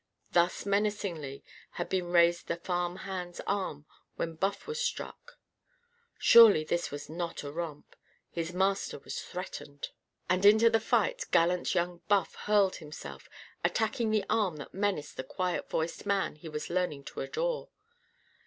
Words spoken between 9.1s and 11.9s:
threatened. And into the fight gallant